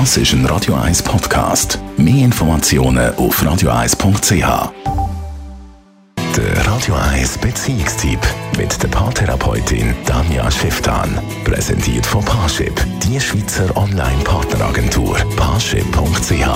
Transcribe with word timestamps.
Das 0.00 0.16
ist 0.16 0.32
ein 0.32 0.44
Radio 0.46 0.74
1 0.74 1.04
Podcast. 1.04 1.78
Mehr 1.96 2.24
Informationen 2.24 3.14
auf 3.14 3.40
radio1.ch. 3.40 4.72
Der 6.36 6.66
Radio 6.66 6.96
1 6.96 7.38
Beziehungstyp 7.38 8.18
mit 8.58 8.82
der 8.82 8.88
Paartherapeutin 8.88 9.94
Danja 10.04 10.50
Schifftan. 10.50 11.16
Präsentiert 11.44 12.04
von 12.04 12.24
Paarship, 12.24 12.74
die 13.04 13.20
Schweizer 13.20 13.76
Online-Partneragentur. 13.76 15.16
Paarship.ch 15.36 16.48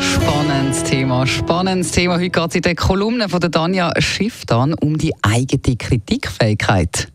Spannendes 0.00 0.82
Thema, 0.84 1.26
spannendes 1.26 1.92
Thema. 1.92 2.16
Heute 2.16 2.28
geht 2.28 2.50
es 2.50 2.54
in 2.56 2.62
der 2.62 2.74
Kolumne 2.74 3.30
von 3.30 3.40
der 3.40 3.48
Danja 3.48 3.90
Schifftan 4.02 4.74
um 4.74 4.98
die 4.98 5.14
eigene 5.22 5.76
Kritikfähigkeit. 5.78 7.13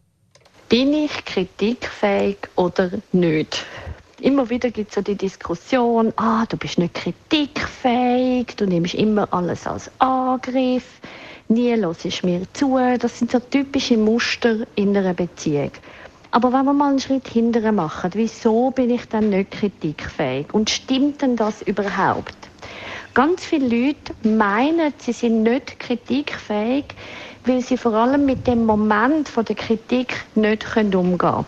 Bin 0.70 0.93
ich 0.93 1.25
kritikfähig 1.25 2.38
oder 2.55 2.91
nicht? 3.11 3.65
Immer 4.21 4.52
wieder 4.52 4.70
gibt 4.70 4.89
es 4.89 4.95
so 4.95 5.02
die 5.02 5.16
Diskussion, 5.16 6.13
ah, 6.17 6.45
du 6.48 6.57
bist 6.57 6.77
nicht 6.77 6.94
kritikfähig, 6.94 8.55
du 8.55 8.67
nimmst 8.67 8.94
immer 8.94 9.27
alles 9.34 9.66
als 9.66 9.89
Angriff, 9.97 10.85
nie 11.47 11.75
hörst 11.75 12.23
mir 12.23 12.41
zu. 12.53 12.77
Das 12.99 13.17
sind 13.17 13.31
so 13.31 13.39
typische 13.39 13.97
Muster 13.97 14.58
in 14.75 14.95
einer 14.95 15.16
Beziehung. 15.16 15.71
Aber 16.30 16.53
wenn 16.53 16.66
wir 16.66 16.73
mal 16.73 16.89
einen 16.89 16.99
Schritt 16.99 17.27
hinterher 17.27 17.72
machen, 17.72 18.11
wieso 18.13 18.70
bin 18.70 18.91
ich 18.91 19.08
dann 19.09 19.31
nicht 19.31 19.49
kritikfähig? 19.49 20.53
Und 20.53 20.70
stimmt 20.70 21.23
denn 21.23 21.36
das 21.36 21.63
überhaupt? 21.63 22.36
Ganz 23.16 23.44
viele 23.44 23.88
Leute 23.88 24.13
meinen, 24.22 24.94
sie 24.99 25.13
sind 25.13 25.41
nicht 25.41 25.80
kritikfähig, 25.80 26.86
weil 27.45 27.61
sie 27.61 27.77
vor 27.77 27.93
allem 27.93 28.25
mit 28.25 28.48
dem 28.48 28.66
Moment 28.66 29.29
von 29.29 29.45
der 29.45 29.55
Kritik 29.55 30.25
nicht 30.35 30.66
umgehen 30.75 31.17
können. 31.17 31.45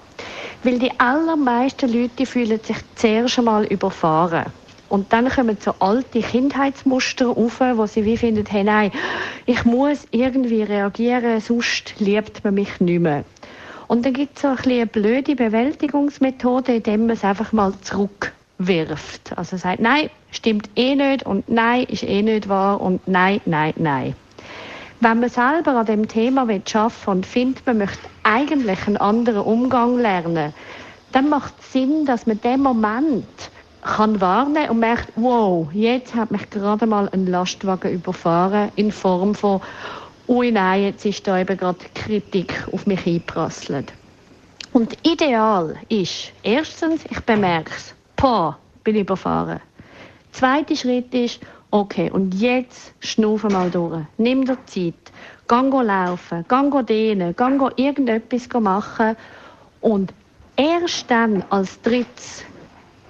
Weil 0.64 0.80
die 0.80 1.00
allermeisten 1.00 1.92
Leute 1.92 2.26
fühlen 2.26 2.60
sich 2.64 2.78
zuerst 2.96 3.40
einmal 3.40 3.66
überfahren. 3.66 4.46
Und 4.90 5.14
dann 5.14 5.30
kommen 5.30 5.58
so 5.60 5.74
alte 5.80 6.20
Kindheitsmuster 6.20 7.30
auf, 7.30 7.62
wo 7.62 7.86
sie 7.86 8.04
wie 8.04 8.18
finden, 8.18 8.46
hey, 8.46 8.64
nein, 8.64 8.92
ich 9.46 9.64
muss 9.64 10.06
irgendwie 10.12 10.64
reagieren, 10.64 11.40
sonst 11.40 11.94
liebt 12.00 12.44
man 12.44 12.56
mich 12.56 12.80
nicht 12.82 13.00
mehr. 13.00 13.24
Und 13.88 14.06
dann 14.06 14.14
gibt 14.14 14.36
es 14.36 14.42
so 14.42 14.50
ein 14.50 14.58
eine 14.64 14.86
blöde 14.86 15.36
Bewältigungsmethode, 15.36 16.76
indem 16.76 17.08
man 17.08 17.12
es 17.12 17.24
einfach 17.24 17.52
mal 17.54 17.74
zurückwirft. 17.82 19.38
Also 19.38 19.58
sagt, 19.58 19.80
nein, 19.80 20.10
stimmt 20.32 20.70
eh 20.76 20.96
nicht 20.96 21.26
und 21.26 21.48
nein, 21.50 21.86
ist 21.86 22.04
eh 22.04 22.22
nicht 22.22 22.50
wahr 22.50 22.82
und 22.82 23.06
nein, 23.08 23.42
nein, 23.46 23.74
nein. 23.78 24.16
Wenn 25.04 25.20
man 25.20 25.30
selber 25.30 25.72
an 25.78 25.88
dem 25.88 26.08
Thema 26.08 26.42
arbeiten 26.42 26.74
will 26.76 26.92
und 27.14 27.26
findet, 27.26 27.66
man 27.66 27.80
möchte 27.80 28.08
eigentlich 28.22 28.86
einen 28.86 28.98
anderen 28.98 29.42
Umgang 29.42 29.98
lernen, 29.98 30.54
dann 31.12 31.28
macht 31.28 31.56
es 31.60 31.74
Sinn, 31.74 32.06
dass 32.06 32.28
man 32.28 32.40
den 32.42 32.62
Moment 32.62 33.26
kann 33.82 34.22
wahrnehmen 34.22 34.70
und 34.70 34.80
merkt, 34.80 35.12
wow, 35.16 35.68
jetzt 35.74 36.14
hat 36.14 36.30
mich 36.30 36.48
gerade 36.52 36.86
mal 36.86 37.10
ein 37.14 37.26
Lastwagen 37.26 37.92
überfahren 37.92 38.72
in 38.76 38.92
Form 38.92 39.34
von, 39.34 39.60
ui 40.28 40.52
nein, 40.52 40.84
jetzt 40.84 41.04
ist 41.04 41.26
da 41.26 41.40
eben 41.40 41.58
gerade 41.58 41.80
Kritik 41.96 42.54
auf 42.72 42.86
mich 42.86 43.04
eingeprasselt. 43.08 43.92
Und 44.72 44.96
ideal 45.02 45.78
ist, 45.90 46.32
erstens, 46.44 47.06
ich 47.10 47.20
bemerke 47.22 47.72
es, 47.76 47.96
boah, 48.18 48.56
bin 48.84 48.98
überfahren. 48.98 49.62
Zweiter 50.32 50.76
Schritt 50.76 51.12
ist, 51.16 51.40
okay, 51.72 52.12
und 52.12 52.36
jetzt 52.36 52.94
schnufe 53.00 53.48
mal 53.48 53.72
durch. 53.72 54.04
Nimm 54.18 54.46
dir 54.46 54.58
Zeit. 54.66 54.94
Gang 55.48 55.74
laufen, 55.74 56.46
gang 56.48 56.86
dehnen, 56.86 57.36
gang 57.36 57.74
irgendetwas 57.78 58.48
machen. 58.62 59.16
Und 59.82 60.14
erst 60.56 61.10
dann 61.10 61.44
als 61.50 61.82
drittes 61.82 62.44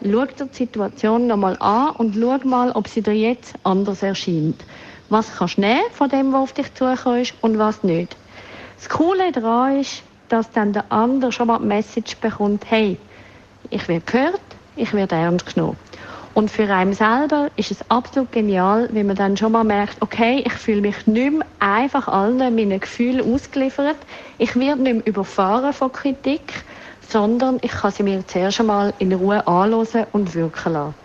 schau 0.03 0.26
dir 0.26 0.45
die 0.45 0.56
Situation 0.56 1.28
nochmal 1.28 1.58
an 1.59 1.92
und 1.98 2.16
schau 2.16 2.40
mal, 2.44 2.72
ob 2.72 2.88
sie 2.88 3.02
dir 3.02 3.14
jetzt 3.14 3.53
anders 3.64 4.02
erscheint. 4.03 4.64
Was 5.09 5.36
kannst 5.36 5.58
du 5.58 5.62
nehmen 5.62 5.81
von 5.91 6.09
dem, 6.09 6.34
was 6.34 6.41
auf 6.41 6.53
dich 6.53 6.74
zukommt 6.74 7.34
und 7.41 7.58
was 7.58 7.84
nicht. 7.84 8.16
Das 8.78 8.90
Coole 8.90 9.31
daran 9.31 9.80
ist, 9.81 10.03
dass 10.30 10.50
dann 10.52 10.74
der 10.74 10.91
andere 10.91 11.31
schon 11.31 11.47
mal 11.47 11.59
die 11.59 11.66
Message 11.66 12.16
bekommt, 12.18 12.66
hey, 12.69 12.97
ich 13.69 13.88
werde 13.88 14.06
gehört, 14.06 14.41
ich 14.75 14.94
werde 14.94 15.16
ernst 15.16 15.53
genommen. 15.53 15.78
Und 16.34 16.50
für 16.50 16.64
einen 16.74 16.94
selber 16.94 17.50
ist 17.58 17.72
es 17.72 17.78
absolut 17.90 18.31
genial, 18.31 18.88
wenn 18.94 19.08
man 19.08 19.18
dann 19.18 19.36
schon 19.36 19.52
mal 19.52 19.66
merkt, 19.66 20.02
okay, 20.02 20.44
ich 20.46 20.53
fühle 20.53 20.81
mich 20.81 21.06
nicht 21.06 21.34
mehr 21.34 21.46
einfach 21.59 22.08
allen 22.08 22.38
meinen 22.38 22.80
Gefühlen 22.80 23.34
ausgeliefert. 23.34 23.97
Ich 24.38 24.56
werde 24.56 24.81
nicht 24.81 24.94
mehr 24.94 25.08
überfahren 25.08 25.74
von 25.74 25.91
Kritik, 25.91 26.64
sondern 27.09 27.58
ich 27.62 27.72
kann 27.72 27.91
sie 27.91 28.03
mir 28.03 28.25
zuerst 28.25 28.62
einmal 28.62 28.94
in 29.00 29.12
Ruhe 29.12 29.46
anhören 29.46 30.06
und 30.14 30.34
wirken 30.34 30.74
lassen. 30.74 30.96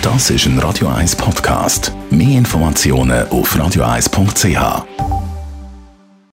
Das 0.00 0.30
ist 0.30 0.46
ein 0.46 0.58
Radio 0.60 0.88
1 0.88 1.16
Podcast. 1.16 1.92
Mehr 2.10 2.38
Informationen 2.38 3.28
auf 3.28 3.54
radio1.ch. 3.54 4.95